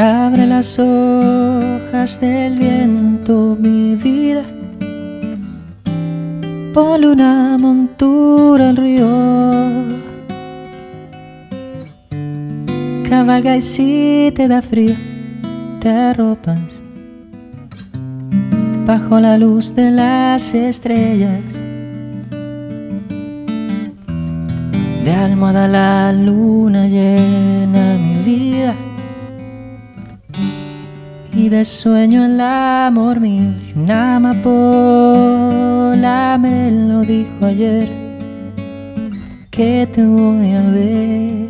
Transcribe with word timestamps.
Abre 0.00 0.46
las 0.46 0.78
hojas 0.78 2.20
del 2.20 2.56
viento, 2.56 3.56
mi 3.58 3.96
vida. 3.96 4.44
Ponle 6.72 7.10
una 7.10 7.58
montura 7.58 8.68
al 8.68 8.76
río. 8.76 9.08
Cabalga 13.10 13.56
y 13.56 13.60
si 13.60 14.32
te 14.36 14.46
da 14.46 14.62
frío, 14.62 14.94
te 15.80 15.88
arropas 15.88 16.84
bajo 18.86 19.18
la 19.18 19.36
luz 19.36 19.74
de 19.74 19.90
las 19.90 20.54
estrellas. 20.54 21.64
De 25.04 25.12
almohada 25.12 25.66
la 25.66 26.12
luna 26.12 26.86
llena 26.86 27.98
mi 27.98 28.22
vida 28.22 28.74
y 31.38 31.48
de 31.50 31.64
sueño 31.64 32.24
el 32.24 32.40
amor 32.40 33.20
mío. 33.20 33.54
Una 33.76 34.16
amapola 34.16 35.56
me 36.40 36.72
lo 36.72 37.02
dijo 37.02 37.46
ayer 37.46 37.88
que 39.48 39.88
te 39.92 40.04
voy 40.04 40.50
a 40.54 40.62
ver, 40.62 41.46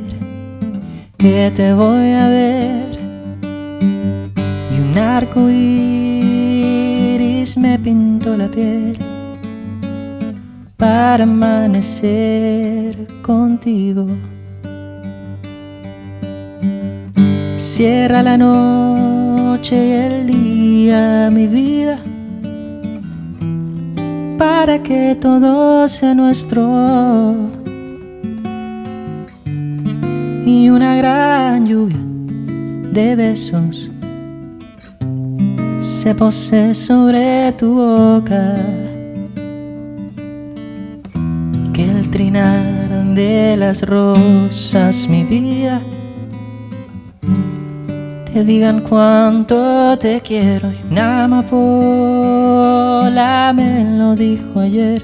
que 1.16 1.50
te 1.54 1.72
voy 1.72 2.12
a 2.12 2.28
ver. 2.28 2.98
Y 4.70 4.74
un 4.78 4.98
arco 4.98 5.48
iris 5.48 5.96
me 7.56 7.78
pintó 7.78 8.36
la 8.36 8.48
piel 8.48 8.98
para 10.76 11.24
amanecer 11.24 12.94
contigo. 13.22 14.06
Cierra 17.56 18.22
la 18.22 18.36
noche 18.36 19.17
y 19.62 19.74
el 19.74 20.26
día, 20.26 21.30
mi 21.32 21.46
vida, 21.46 21.98
para 24.38 24.82
que 24.82 25.16
todo 25.20 25.86
sea 25.88 26.14
nuestro. 26.14 27.34
Y 30.46 30.70
una 30.70 30.96
gran 30.96 31.66
lluvia 31.66 31.98
de 32.92 33.16
besos 33.16 33.90
se 35.80 36.14
posee 36.14 36.74
sobre 36.74 37.52
tu 37.52 37.74
boca. 37.74 38.54
Que 41.74 41.90
el 41.90 42.08
trinar 42.10 43.14
de 43.14 43.56
las 43.56 43.82
rosas, 43.82 45.08
mi 45.08 45.24
vida, 45.24 45.80
te 48.38 48.44
digan 48.44 48.82
cuánto 48.82 49.98
te 49.98 50.20
quiero. 50.20 50.70
Y 50.70 50.76
una 50.92 51.24
amapola 51.24 52.62
me 53.52 53.98
lo 53.98 54.14
dijo 54.14 54.60
ayer. 54.60 55.02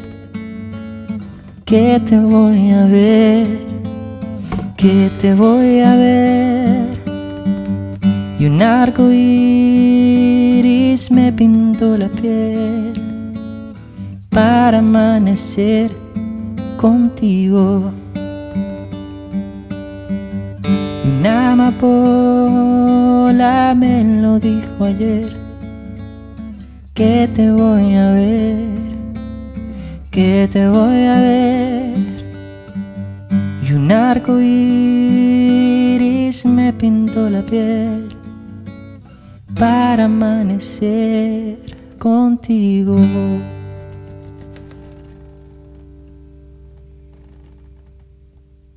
Que 1.64 2.00
te 2.06 2.16
voy 2.16 2.70
a 2.70 2.84
ver, 2.84 3.48
que 4.76 5.10
te 5.18 5.34
voy 5.34 5.80
a 5.80 5.96
ver. 5.96 6.86
Y 8.38 8.46
un 8.46 8.62
arco 8.62 9.10
iris 9.10 11.10
me 11.10 11.32
pintó 11.32 11.96
la 11.96 12.08
piel 12.08 12.92
para 14.30 14.78
amanecer 14.78 15.90
contigo. 16.76 17.92
Y 21.24 21.26
una 21.26 21.52
amapola 21.52 22.94
me 23.74 24.04
lo 24.20 24.38
dijo 24.38 24.84
ayer, 24.84 25.34
que 26.92 27.26
te 27.32 27.50
voy 27.50 27.94
a 27.94 28.12
ver, 28.12 28.68
que 30.10 30.46
te 30.52 30.68
voy 30.68 31.06
a 31.06 31.18
ver. 31.22 31.94
Y 33.66 33.72
un 33.72 33.90
arco 33.90 34.38
iris 34.38 35.24
me 36.44 36.74
pintó 36.74 37.30
la 37.30 37.40
piel 37.40 38.14
para 39.58 40.04
amanecer 40.04 41.56
contigo. 41.98 42.98